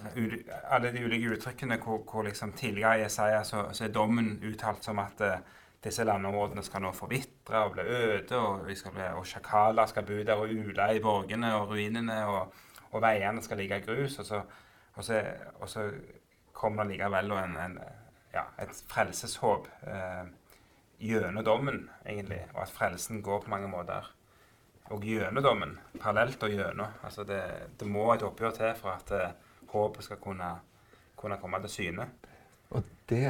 alle 0.70 0.92
de 0.92 1.04
ulike 1.04 1.34
uttrykkene 1.36 1.78
hvor, 1.82 2.02
hvor 2.08 2.22
liksom 2.26 2.52
tidligere 2.56 2.98
i 2.98 3.02
Jesaja 3.02 3.42
så, 3.44 3.64
så 3.72 3.84
er 3.84 3.92
dommen 3.92 4.38
uttalt 4.48 4.84
som 4.84 4.98
at 5.02 5.20
uh, 5.20 5.34
disse 5.84 6.04
landområdene 6.06 6.62
skal 6.64 6.84
nå 6.84 6.92
forvitre 6.94 7.64
og 7.66 7.74
bli 7.74 7.82
øde, 7.82 8.38
og, 8.38 8.64
bli, 8.64 9.08
og 9.18 9.26
sjakaler 9.26 9.90
skal 9.90 10.06
bo 10.06 10.20
der 10.22 10.38
og 10.38 10.52
ule 10.54 10.88
i 10.94 11.02
borgene 11.02 11.54
og 11.56 11.74
ruinene, 11.74 12.20
og, 12.26 12.54
og 12.92 13.02
veiene 13.02 13.42
skal 13.42 13.58
ligge 13.58 13.80
i 13.80 13.84
grus. 13.86 14.18
Og 14.22 14.26
så, 14.26 14.42
og 14.94 15.04
så, 15.04 15.22
og 15.60 15.68
så 15.68 15.88
kommer 16.52 16.84
det 16.84 16.96
likevel 16.96 17.32
en, 17.32 17.56
en, 17.56 17.78
ja, 18.32 18.46
et 18.62 18.82
frelseshåp 18.88 19.68
eh, 19.86 20.24
gjennom 21.02 21.44
dommen, 21.44 21.86
egentlig, 22.06 22.40
og 22.54 22.62
at 22.64 22.74
frelsen 22.74 23.22
går 23.22 23.44
på 23.44 23.52
mange 23.52 23.70
måter 23.70 24.08
og 24.92 25.04
gjennom 25.06 25.44
dommen, 25.44 25.72
parallelt 26.00 26.42
og 26.44 26.52
gjennom. 26.52 26.98
Altså 27.04 27.24
det, 27.24 27.40
det 27.80 27.88
må 27.88 28.10
et 28.12 28.24
oppgjør 28.26 28.56
til 28.58 28.74
for 28.78 28.92
at 28.92 29.12
eh, 29.16 29.34
håpet 29.72 30.04
skal 30.04 30.20
kunne, 30.20 30.50
kunne 31.16 31.38
komme 31.40 31.60
til 31.64 31.74
syne. 31.76 32.08
Og 32.70 32.84
det 33.08 33.26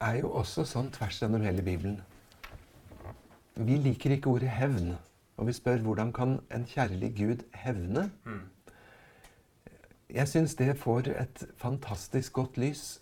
er 0.00 0.16
jo 0.20 0.32
også 0.40 0.66
sånn 0.68 0.90
tvers 0.92 1.20
gjennom 1.22 1.44
hele 1.44 1.64
Bibelen. 1.64 2.00
Vi 3.60 3.76
liker 3.80 4.16
ikke 4.16 4.32
ordet 4.32 4.52
hevn. 4.56 4.94
Og 5.40 5.48
vi 5.48 5.56
spør 5.56 5.80
hvordan 5.84 6.10
kan 6.12 6.34
en 6.52 6.66
kjærlig 6.68 7.14
Gud 7.16 7.44
hevne? 7.56 8.10
Mm. 8.28 8.42
Jeg 10.10 10.28
syns 10.28 10.56
det 10.58 10.74
får 10.76 11.08
et 11.14 11.44
fantastisk 11.56 12.34
godt 12.36 12.58
lys 12.60 12.98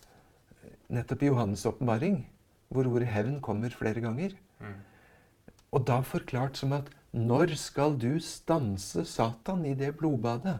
nettopp 0.92 1.22
i 1.22 1.30
Johannes' 1.30 1.66
åpenbaring, 1.68 2.22
hvor 2.72 2.88
ordet 2.88 3.10
hevn 3.12 3.40
kommer 3.44 3.72
flere 3.72 4.00
ganger. 4.04 4.34
Mm. 4.60 4.78
Og 5.72 5.84
da 5.88 6.00
forklart 6.04 6.56
som 6.56 6.72
at 6.76 6.88
når 7.12 7.54
skal 7.60 7.96
du 8.00 8.20
stanse 8.20 9.04
Satan 9.08 9.64
i 9.64 9.74
det 9.76 9.94
blodbadet? 9.96 10.58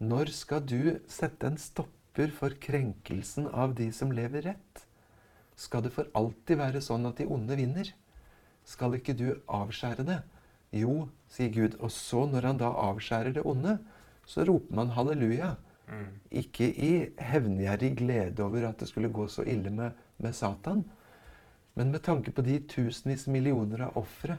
Når 0.00 0.32
skal 0.32 0.64
du 0.64 0.98
sette 1.10 1.48
en 1.48 1.58
stopper 1.60 2.32
for 2.32 2.54
krenkelsen 2.60 3.48
av 3.52 3.74
de 3.76 3.90
som 3.92 4.12
lever 4.12 4.46
rett? 4.52 4.84
Skal 5.58 5.82
det 5.84 5.92
for 5.92 6.08
alltid 6.16 6.60
være 6.60 6.82
sånn 6.84 7.08
at 7.08 7.18
de 7.20 7.26
onde 7.26 7.56
vinner? 7.58 7.90
Skal 8.68 8.96
ikke 8.96 9.16
du 9.16 9.40
avskjære 9.44 10.06
det? 10.06 10.20
Jo, 10.76 11.08
sier 11.32 11.50
Gud. 11.52 11.76
Og 11.80 11.90
så, 11.92 12.24
når 12.28 12.50
han 12.50 12.60
da 12.60 12.68
avskjærer 12.88 13.34
det 13.36 13.44
onde, 13.48 13.78
så 14.28 14.44
roper 14.48 14.76
man 14.76 14.92
halleluja. 14.96 15.56
Ikke 16.30 16.68
i 16.68 16.92
hevngjerrig 17.30 17.94
glede 17.96 18.44
over 18.44 18.68
at 18.68 18.80
det 18.80 18.88
skulle 18.90 19.12
gå 19.12 19.26
så 19.32 19.44
ille 19.48 19.70
med, 19.70 19.96
med 20.18 20.34
Satan, 20.36 20.84
men 21.78 21.92
med 21.94 22.02
tanke 22.02 22.32
på 22.34 22.42
de 22.42 22.58
tusenvis 22.68 23.26
millioner 23.30 23.86
av 23.86 23.96
ofre 23.96 24.38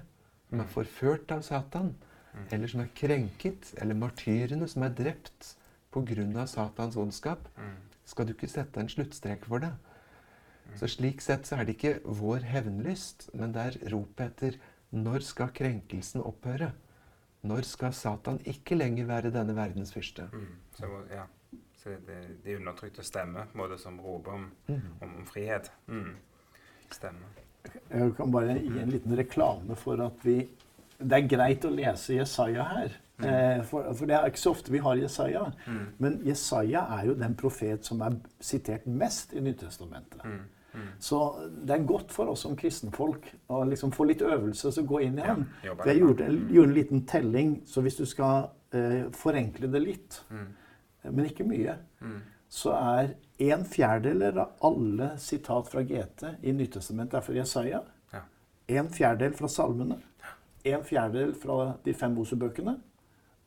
som 0.50 0.62
er 0.64 0.72
forført 0.74 1.32
av 1.32 1.44
Satan, 1.46 1.94
eller 2.52 2.70
som 2.70 2.82
er 2.84 2.92
krenket, 2.98 3.74
eller 3.82 3.98
martyrene 3.98 4.68
som 4.70 4.84
er 4.86 4.96
drept 4.98 5.54
pga. 5.94 6.46
Satans 6.48 6.98
ondskap, 6.98 7.48
skal 8.06 8.28
du 8.28 8.34
ikke 8.34 8.50
sette 8.50 8.82
en 8.82 8.90
sluttstrek 8.90 9.46
for 9.50 9.64
det. 9.64 9.72
Så 10.78 10.90
slik 10.92 11.22
sett 11.26 11.48
så 11.50 11.58
er 11.58 11.66
det 11.66 11.78
ikke 11.78 12.00
vår 12.06 12.46
hevnlyst, 12.46 13.30
men 13.34 13.54
det 13.56 13.66
er 13.66 13.80
ropet 13.94 14.28
etter 14.28 14.60
når 14.94 15.26
skal 15.26 15.52
krenkelsen 15.54 16.22
opphøre? 16.26 16.72
Når 17.50 17.66
skal 17.66 17.94
Satan 17.96 18.40
ikke 18.50 18.78
lenger 18.78 19.08
være 19.10 19.32
denne 19.34 19.56
verdens 19.56 19.94
fyrste? 19.96 20.28
Mm. 20.34 20.56
Så, 20.78 20.90
ja. 21.10 21.26
Det, 22.08 22.18
de 22.46 22.56
undertrykte 22.60 23.04
stemmer 23.04 23.46
måte 23.54 23.78
som 23.82 24.00
roper 24.02 24.32
om, 24.34 24.52
Mm. 24.68 24.82
om, 25.02 25.16
om 25.20 25.26
frihet. 25.26 25.72
Mm. 25.88 26.16
Stemmer. 26.92 27.30
Jeg 27.92 28.14
kan 28.18 28.32
bare 28.32 28.56
gi 28.60 28.80
en 28.82 28.90
liten 28.90 29.16
reklame 29.18 29.76
for 29.76 30.00
at 30.02 30.24
vi 30.26 30.48
Det 31.00 31.14
er 31.16 31.28
greit 31.32 31.64
å 31.64 31.70
lese 31.72 32.14
Jesaja 32.18 32.64
her. 32.64 32.92
Eh, 33.24 33.62
for, 33.64 33.86
for 33.96 34.06
det 34.06 34.16
er 34.18 34.26
ikke 34.28 34.40
så 34.42 34.52
ofte 34.52 34.72
vi 34.72 34.82
har 34.84 34.96
Jesaja. 35.00 35.46
Mm. 35.68 35.86
Men 35.98 36.18
Jesaja 36.28 36.82
er 36.98 37.06
jo 37.08 37.14
den 37.14 37.36
profet 37.40 37.86
som 37.88 38.02
er 38.02 38.18
sitert 38.44 38.86
mest 38.88 39.32
i 39.34 39.40
Nyttestamentet. 39.40 40.26
Mm. 40.26 40.42
Mm. 40.74 40.90
Så 41.00 41.20
det 41.66 41.72
er 41.78 41.86
godt 41.88 42.12
for 42.12 42.28
oss 42.34 42.42
som 42.44 42.56
kristenfolk 42.60 43.30
å 43.50 43.62
liksom 43.70 43.92
få 43.96 44.10
litt 44.10 44.22
øvelse 44.22 44.68
og 44.76 44.88
gå 44.92 45.00
inn 45.08 45.18
i 45.20 45.22
ham. 45.26 45.46
Ja, 45.64 45.74
jeg 45.86 46.00
gjorde, 46.02 46.28
gjorde 46.52 46.68
en 46.70 46.76
liten 46.76 47.06
telling, 47.08 47.62
så 47.66 47.82
hvis 47.82 47.96
du 47.98 48.06
skal 48.06 48.50
eh, 48.74 49.08
forenkle 49.16 49.72
det 49.72 49.82
litt, 49.88 50.20
Mm. 50.30 50.48
Men 51.04 51.26
ikke 51.26 51.44
mye, 51.48 51.78
Mm. 52.02 52.22
så 52.50 52.72
er 52.72 53.14
en 53.40 53.66
fjerdedel 53.66 54.38
av 54.40 54.50
alle 54.64 55.12
sitat 55.18 55.68
fra 55.72 55.82
GT 55.84 56.24
i 56.44 56.52
Nyttestamentet 56.52 57.14
er 57.14 57.22
fra 57.22 57.34
Jesaja. 57.34 57.80
Ja. 58.14 58.20
En 58.68 58.90
fjerdedel 58.90 59.34
fra 59.38 59.48
salmene. 59.48 60.00
En 60.66 60.84
fjerdedel 60.84 61.36
fra 61.36 61.74
de 61.86 61.94
fem 61.94 62.12
Mosebøkene. 62.12 62.78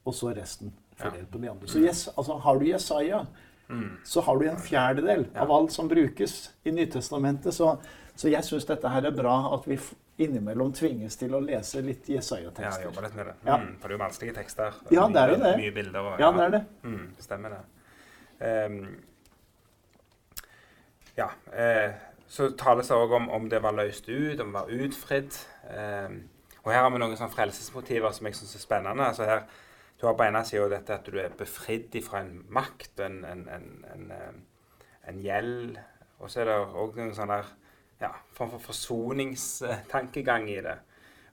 Og 0.04 0.14
så 0.14 0.32
resten 0.35 0.73
fordelt 0.97 1.30
på 1.30 1.38
de 1.38 1.50
andre. 1.50 1.68
Så 1.68 1.78
yes, 1.78 2.09
altså, 2.16 2.37
har 2.38 2.59
du 2.59 2.64
Jesaja, 2.66 3.25
Mm. 3.73 3.91
så 4.05 4.21
har 4.26 4.38
du 4.38 4.47
en 4.50 4.59
fjerdedel 4.61 5.26
av 5.41 5.52
alt 5.52 5.73
som 5.73 5.88
brukes 5.88 6.50
i 6.69 6.71
Nytestamentet. 6.76 7.55
Så, 7.57 7.71
så 8.14 8.29
jeg 8.29 8.45
syns 8.45 8.67
dette 8.69 8.88
her 8.93 9.07
er 9.09 9.14
bra 9.17 9.37
at 9.57 9.64
vi 9.69 9.79
innimellom 10.23 10.75
tvinges 10.76 11.17
til 11.17 11.33
å 11.35 11.41
lese 11.41 11.81
litt 11.83 12.09
Ja, 12.11 12.19
Jesaja-tekster. 12.21 12.85
jobber 12.85 13.07
litt 13.07 13.14
med 13.17 13.26
det. 13.31 13.35
Ja. 13.47 13.57
Mm. 13.62 13.71
For 13.81 13.88
det 13.88 13.95
er 13.95 13.99
jo 13.99 14.02
vanskelige 14.05 14.35
tekster. 14.37 14.76
Ja, 14.93 15.07
det 15.09 15.23
er 15.23 15.33
jo 15.33 15.38
det. 15.41 15.55
Mye 15.62 15.73
bilder. 15.79 16.00
Og, 16.12 16.21
Ja, 16.21 16.31
det 16.37 16.45
er 16.45 16.50
det. 16.59 16.62
Mm, 16.85 17.07
stemmer 17.19 17.57
det. 17.57 17.62
Um, 18.43 18.97
ja. 21.17 21.31
Eh, 21.52 21.91
så 22.29 22.50
tales 22.57 22.88
det 22.88 22.97
òg 22.97 23.12
om 23.17 23.31
om 23.31 23.49
det 23.49 23.61
var 23.62 23.75
løst 23.76 24.09
ut, 24.09 24.41
om 24.41 24.52
det 24.52 24.55
var 24.55 24.71
utfridd. 24.87 25.35
Um, 25.69 26.23
og 26.64 26.73
her 26.73 26.83
har 26.85 26.91
vi 26.95 26.99
noen 27.02 27.17
sånne 27.19 27.35
frelsesmotiver 27.35 28.12
som 28.14 28.26
jeg 28.29 28.38
syns 28.38 28.55
er 28.57 28.62
spennende. 28.62 29.05
Altså 29.09 29.25
her, 29.29 29.43
du 30.02 30.09
har 30.09 30.16
på 30.18 30.25
ene 30.26 30.40
sida 30.42 30.64
dette 30.66 30.97
at 30.99 31.06
du 31.06 31.14
er 31.23 31.35
befridd 31.38 31.94
fra 32.02 32.25
en 32.25 32.40
makt, 32.50 32.99
en, 33.04 33.21
en, 33.23 33.44
en, 33.54 33.66
en, 33.87 34.09
eh, 34.11 34.73
en 35.12 35.21
gjeld. 35.23 35.76
Og 36.18 36.30
så 36.30 36.42
er 36.42 36.50
det 36.50 36.56
òg 36.82 36.99
en 36.99 37.14
sånn 37.14 37.30
der 37.30 37.52
ja, 38.00 38.11
form 38.35 38.50
for 38.56 38.64
forsoningstankegang 38.73 40.49
i 40.50 40.59
det. 40.66 40.75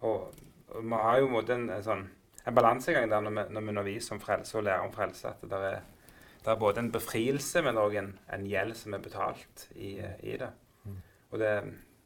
Og, 0.06 0.30
og 0.70 0.86
vi 0.86 1.00
har 1.02 1.18
jo 1.18 1.32
en 1.42 1.66
en, 1.66 1.82
sånn 1.82 2.06
en 2.46 2.60
balansegang 2.60 3.10
der 3.10 3.26
når 3.26 3.40
vi, 3.40 3.48
når 3.56 3.66
vi 3.66 3.74
underviser 3.74 4.16
om 4.16 4.22
frelse 4.22 4.58
og 4.62 4.68
lærer 4.68 4.86
om 4.86 4.94
frelse, 4.94 5.34
at 5.34 5.50
det 5.50 5.64
er, 5.72 5.82
det 6.46 6.54
er 6.54 6.62
både 6.62 6.86
en 6.86 6.94
befrielse, 6.94 7.66
men 7.66 7.82
òg 7.82 7.98
en, 7.98 8.14
en 8.30 8.46
gjeld 8.54 8.78
som 8.78 8.94
er 8.94 9.02
betalt 9.02 9.66
i, 9.74 9.96
i 9.98 10.38
det. 10.38 10.54
Og 11.32 11.42
det 11.42 11.52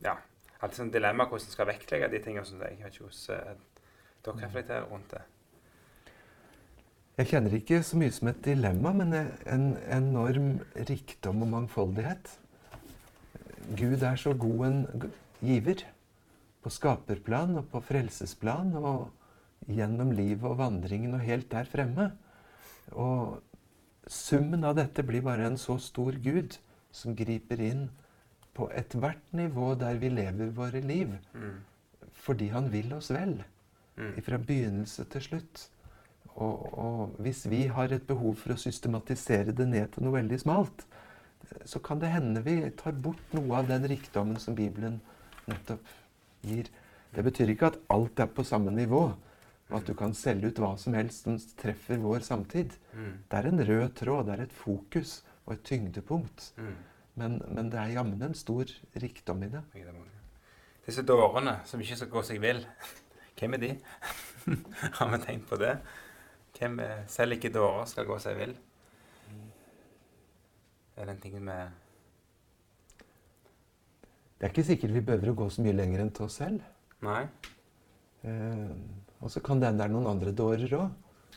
ja, 0.03 0.15
alltid 0.63 0.79
sånn 0.79 0.95
dilemma 0.95 1.27
hvordan 1.27 1.51
en 1.51 1.57
skal 1.59 1.71
vektlegge 1.73 2.11
de 2.11 2.23
tingene. 2.23 2.47
Sånn, 2.47 2.63
jeg 2.63 2.79
vet 2.79 2.95
ikke 2.95 3.11
hvordan 3.11 3.51
eh, 3.51 3.87
dere 4.23 4.47
reflekterer 4.47 4.87
rundt 4.87 5.11
det. 5.11 5.25
Jeg 7.13 7.29
kjenner 7.29 7.53
ikke 7.53 7.83
så 7.85 7.97
mye 8.01 8.13
som 8.13 8.29
et 8.31 8.39
dilemma, 8.45 8.91
men 8.97 9.13
en 9.13 9.65
enorm 9.93 10.47
rikdom 10.89 11.43
og 11.45 11.51
mangfoldighet. 11.51 12.31
Gud 13.77 14.01
er 14.01 14.17
så 14.17 14.33
god 14.33 14.65
en 14.67 14.79
giver. 15.43 15.83
På 16.63 16.71
skaperplan 16.71 17.59
og 17.59 17.67
på 17.69 17.81
frelsesplan 17.83 18.71
og 18.79 19.11
gjennom 19.67 20.13
livet 20.15 20.47
og 20.47 20.57
vandringen 20.57 21.13
og 21.13 21.21
helt 21.21 21.51
der 21.51 21.69
fremme. 21.69 22.09
Og 22.91 23.41
summen 24.09 24.63
av 24.65 24.77
dette 24.79 25.05
blir 25.05 25.21
bare 25.25 25.45
en 25.51 25.59
så 25.59 25.77
stor 25.77 26.17
Gud 26.23 26.57
som 26.93 27.17
griper 27.17 27.61
inn 27.61 27.87
på 28.57 28.69
ethvert 28.73 29.35
nivå 29.37 29.73
der 29.79 30.01
vi 30.01 30.09
lever 30.13 30.49
våre 30.55 30.81
liv. 30.81 31.13
Mm. 31.33 31.61
Fordi 32.25 32.49
han 32.53 32.71
vil 32.73 32.93
oss 32.97 33.11
vel. 33.13 33.37
Mm. 33.97 34.17
Fra 34.25 34.41
begynnelse 34.41 35.05
til 35.13 35.27
slutt. 35.29 35.67
Og, 36.41 36.61
og 36.79 37.17
hvis 37.21 37.43
vi 37.49 37.65
har 37.69 37.91
et 37.93 38.05
behov 38.07 38.35
for 38.41 38.55
å 38.55 38.59
systematisere 38.59 39.53
det 39.53 39.67
ned 39.69 39.91
til 39.93 40.05
noe 40.05 40.17
veldig 40.17 40.39
smalt, 40.41 40.85
så 41.69 41.81
kan 41.83 41.99
det 42.01 42.13
hende 42.13 42.41
vi 42.45 42.55
tar 42.79 42.95
bort 42.97 43.35
noe 43.35 43.59
av 43.59 43.67
den 43.69 43.85
rikdommen 43.91 44.39
som 44.41 44.55
Bibelen 44.57 44.97
nettopp 45.49 45.91
gir. 46.47 46.71
Det 47.13 47.25
betyr 47.25 47.53
ikke 47.53 47.69
at 47.69 47.79
alt 47.93 48.23
er 48.23 48.31
på 48.33 48.45
samme 48.47 48.73
nivå, 48.73 49.03
og 49.69 49.75
at 49.77 49.85
du 49.87 49.93
kan 49.97 50.15
selge 50.17 50.49
ut 50.49 50.61
hva 50.61 50.73
som 50.81 50.95
helst 50.97 51.27
som 51.27 51.37
treffer 51.59 52.01
vår 52.01 52.25
samtid. 52.25 52.73
Mm. 52.93 53.13
Det 53.29 53.37
er 53.37 53.49
en 53.49 53.63
rød 53.69 53.93
tråd, 53.99 54.25
det 54.27 54.35
er 54.35 54.43
et 54.47 54.57
fokus 54.57 55.21
og 55.45 55.55
et 55.55 55.63
tyngdepunkt. 55.69 56.49
Mm. 56.57 56.73
Men, 57.21 57.37
men 57.53 57.69
det 57.69 57.79
er 57.79 57.95
jammen 57.99 58.25
en 58.25 58.35
stor 58.37 58.69
rikdom 58.97 59.45
i 59.45 59.51
det. 59.53 59.61
Disse 60.87 61.05
dårene 61.05 61.59
som 61.69 61.81
ikke 61.81 61.99
skal 61.99 62.11
gå 62.11 62.23
seg 62.25 62.41
vill, 62.43 62.63
hvem 63.39 63.57
er 63.57 63.61
de? 63.61 63.71
Har 64.97 65.13
vi 65.13 65.21
tenkt 65.23 65.47
på 65.51 65.61
det? 65.61 65.77
Hvem 66.63 66.77
er, 66.79 67.01
selv 67.11 67.35
ikke 67.35 67.51
dårer 67.51 67.87
skal 67.91 68.05
gå 68.07 68.15
seg 68.23 68.37
vill? 68.39 68.53
Er 70.95 71.07
det 71.09 71.15
en 71.17 71.19
ting 71.23 71.35
med 71.43 71.71
Det 74.37 74.45
er 74.47 74.51
ikke 74.53 74.63
sikkert 74.67 74.93
vi 74.95 75.01
behøver 75.03 75.31
å 75.33 75.37
gå 75.41 75.47
så 75.51 75.63
mye 75.65 75.75
lenger 75.75 76.03
enn 76.03 76.11
til 76.15 76.25
oss 76.27 76.37
selv. 76.39 76.63
Nei? 77.03 77.21
Eh, 78.27 78.71
og 79.23 79.31
så 79.31 79.41
kan 79.43 79.59
det 79.59 79.69
hende 79.69 79.83
det 79.83 79.89
er 79.89 79.93
noen 79.95 80.09
andre 80.13 80.33
dårer 80.35 80.75
òg. 80.79 80.89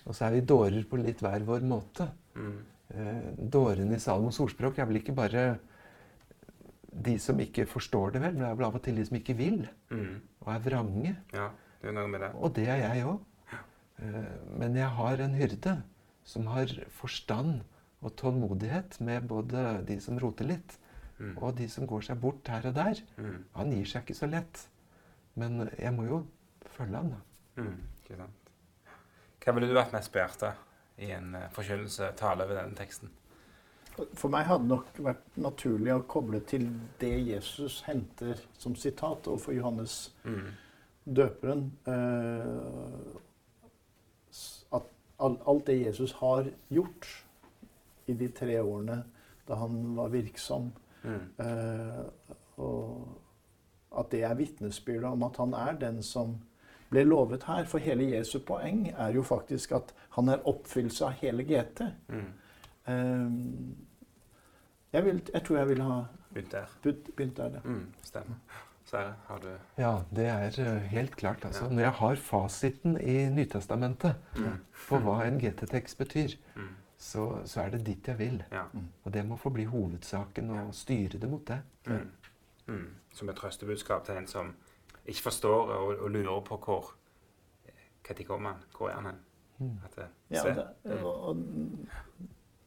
Og 0.07 0.15
så 0.15 0.27
er 0.29 0.37
vi 0.37 0.45
dårer 0.47 0.85
på 0.87 0.99
litt 1.01 1.23
hver 1.23 1.43
vår 1.47 1.63
måte. 1.67 2.07
Mm. 2.39 2.57
Eh, 2.95 3.29
dårene 3.57 3.99
i 3.99 4.03
Salomos 4.03 4.39
ordspråk 4.43 4.79
er 4.79 4.87
vel 4.91 5.01
ikke 5.01 5.15
bare 5.17 5.47
de 7.07 7.15
som 7.23 7.39
ikke 7.43 7.67
forstår 7.69 8.15
det 8.15 8.23
vel, 8.23 8.35
men 8.35 8.43
det 8.45 8.51
er 8.51 8.59
vel 8.59 8.69
av 8.71 8.79
og 8.79 8.85
til 8.87 8.99
de 8.99 9.05
som 9.07 9.19
ikke 9.19 9.37
vil, 9.39 9.65
Mm. 9.91 10.21
og 10.43 10.53
er 10.55 10.63
vrange. 10.71 11.17
Ja, 11.35 11.51
det 11.83 11.89
er 11.91 11.97
noe 11.99 12.09
med 12.09 12.21
det. 12.25 12.31
Og 12.35 12.55
det 12.55 12.69
er 12.69 12.79
jeg 12.89 13.05
òg. 13.07 13.19
Men 13.99 14.75
jeg 14.77 14.89
har 14.93 15.21
en 15.25 15.35
hyrde 15.35 15.83
som 16.27 16.47
har 16.53 16.67
forstand 16.91 17.63
og 18.05 18.13
tålmodighet 18.17 18.99
med 19.01 19.25
både 19.31 19.63
de 19.89 20.01
som 20.01 20.19
roter 20.21 20.45
litt, 20.53 20.79
Mm. 21.19 21.39
og 21.41 21.55
de 21.57 21.65
som 21.73 21.87
går 21.89 22.03
seg 22.05 22.19
bort 22.21 22.47
her 22.53 22.67
og 22.69 22.75
der. 22.77 22.99
Mm. 23.17 23.45
Han 23.57 23.71
gir 23.73 23.87
seg 23.89 24.03
ikke 24.05 24.15
så 24.19 24.27
lett. 24.29 24.67
Men 25.35 25.71
jeg 25.79 25.95
må 25.97 26.05
jo 26.05 26.19
følge 26.77 26.93
han, 26.99 27.09
da. 27.15 27.63
Mm. 27.63 27.79
Ikke 28.05 28.19
sant. 28.19 28.51
Hva 29.41 29.55
ville 29.57 29.69
du 29.71 29.73
vært 29.79 29.95
mest 29.97 30.13
på 30.13 30.21
hjertet 30.21 30.55
i 30.99 31.09
en 31.17 31.31
uh, 31.35 31.47
forkynnelse, 31.57 32.11
tale 32.21 32.45
over 32.45 32.59
denne 32.61 32.77
teksten? 32.77 33.09
For 34.13 34.29
meg 34.29 34.45
hadde 34.45 34.67
det 34.67 34.75
nok 34.75 35.01
vært 35.07 35.41
naturlig 35.41 35.95
å 35.97 36.03
koble 36.05 36.43
til 36.45 36.69
det 37.01 37.15
Jesus 37.31 37.79
henter 37.89 38.37
som 38.61 38.77
sitat 38.77 39.25
overfor 39.27 39.57
Johannes 39.57 40.11
Mm. 40.29 40.53
døperen. 41.17 41.71
Eh, 41.87 43.21
alt 45.21 45.67
det 45.67 45.79
Jesus 45.87 46.13
har 46.13 46.47
gjort 46.71 47.07
i 48.07 48.13
de 48.15 48.29
tre 48.29 48.59
årene 48.63 49.05
da 49.49 49.55
han 49.55 49.97
var 49.97 50.09
virksom, 50.09 50.73
Mm. 51.07 51.21
eh, 51.39 52.05
og 52.59 53.09
at 53.99 54.11
det 54.11 54.23
er 54.25 54.35
vitnesbyrdet 54.35 55.05
om 55.05 55.23
at 55.23 55.37
han 55.37 55.53
er 55.55 55.73
den 55.79 56.03
som 56.03 56.33
ble 56.91 57.05
lovet 57.05 57.45
her. 57.47 57.65
For 57.65 57.79
hele 57.79 58.09
Jesu 58.17 58.39
poeng 58.41 58.89
er 58.99 59.13
jo 59.15 59.23
faktisk 59.23 59.73
at 59.73 59.95
han 60.11 60.29
er 60.29 60.43
oppfyllelse 60.49 61.05
av 61.07 61.11
hele 61.21 61.45
GT. 61.45 61.87
Mm. 62.09 62.33
Eh, 62.89 63.31
jeg, 64.93 65.05
vil, 65.05 65.23
jeg 65.35 65.45
tror 65.45 65.57
jeg 65.57 65.69
vil 65.69 65.81
ha 65.83 66.01
Begynt 66.35 66.53
der. 66.53 66.67
begynt 67.17 67.37
der. 67.37 67.51
ja. 67.55 67.61
Mm. 67.65 67.87
Stemmer. 68.03 68.35
Sverre, 68.87 69.15
har 69.27 69.39
du 69.43 69.49
Ja, 69.79 69.93
det 70.15 70.27
er 70.31 70.61
eh, 70.63 70.83
helt 70.93 71.17
klart. 71.19 71.45
altså. 71.45 71.69
Når 71.71 71.81
jeg 71.83 71.91
har 71.93 72.15
fasiten 72.17 73.01
i 73.01 73.29
Nytestamentet 73.35 74.15
Mm. 74.37 74.61
på 74.89 74.99
hva 75.03 75.25
en 75.27 75.39
GT-tekst 75.41 75.99
betyr, 75.99 76.37
Mm. 76.57 76.69
så, 76.99 77.41
så 77.45 77.61
er 77.65 77.71
det 77.71 77.85
dit 77.87 78.07
jeg 78.09 78.19
vil. 78.19 78.45
Ja. 78.53 78.63
Og 79.05 79.13
det 79.13 79.25
må 79.27 79.37
få 79.37 79.51
bli 79.51 79.65
hovedsaken 79.65 80.51
og 80.51 80.75
styre 80.75 81.19
det 81.19 81.31
mot 81.31 81.45
det. 81.49 81.59
Mm. 81.87 82.11
Mm. 82.69 82.87
Som 83.15 83.29
et 83.29 83.37
trøstebudskap 83.37 84.05
til 84.05 84.17
en 84.17 84.27
som 84.27 84.55
ikke 85.07 85.23
forstår 85.23 85.71
og, 85.75 85.99
og 86.01 86.11
lurer 86.11 86.41
på 86.41 86.57
hvor 86.65 86.93
Når 88.05 88.25
kommer 88.25 88.51
han? 88.53 88.63
Hvor 88.79 88.89
er 88.89 88.95
han 88.95 89.05
hen? 89.07 89.19
Mm. 89.59 89.79
Ja, 90.31 90.43
det, 90.45 90.67
Mm. 90.85 91.05
og, 91.05 91.37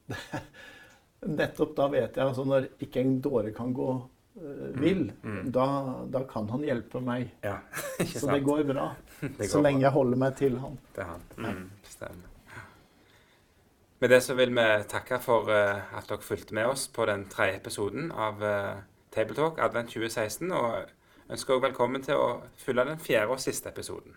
nettopp 1.28 1.76
da 1.78 1.88
vet 1.88 2.16
jeg 2.18 2.26
altså 2.26 2.44
Når 2.48 2.68
ikke 2.82 3.02
en 3.04 3.22
dåre 3.22 3.52
kan 3.56 3.74
gå 3.74 3.90
eh, 4.70 4.80
vill, 4.82 5.12
Mm. 5.24 5.52
da, 5.52 5.66
da 6.14 6.24
kan 6.30 6.50
han 6.50 6.64
hjelpe 6.64 7.02
meg. 7.02 7.30
Ja, 7.44 7.58
Så 8.06 8.30
det 8.32 8.44
går 8.46 8.64
bra. 8.70 8.92
Det 9.38 9.50
så 9.52 9.62
lenge 9.62 9.80
bra. 9.82 9.88
jeg 9.90 9.92
holder 9.98 10.18
meg 10.18 10.36
til 10.40 10.60
han. 10.60 10.78
Det 10.96 11.02
er 11.04 11.10
han. 11.14 11.22
Mm. 11.38 11.70
Med 14.00 14.10
det 14.10 14.22
så 14.24 14.34
vil 14.40 14.54
vi 14.56 14.68
takke 14.88 15.18
for 15.20 15.50
eh, 15.52 15.82
at 15.98 16.08
dere 16.08 16.24
fulgte 16.24 16.56
med 16.56 16.70
oss 16.72 16.88
på 16.88 17.06
den 17.10 17.26
tredje 17.28 17.58
episoden 17.60 18.12
av 18.16 18.40
uh, 18.40 18.78
Tabletalk 19.12 19.60
Advent 19.60 19.92
2016, 19.92 20.52
og 20.56 20.88
ønsker 21.30 21.54
også 21.58 21.66
velkommen 21.68 22.02
til 22.06 22.16
å 22.16 22.30
følge 22.58 22.86
den 22.94 23.00
fjerde 23.04 23.36
og 23.36 23.40
siste 23.44 23.70
episoden. 23.74 24.16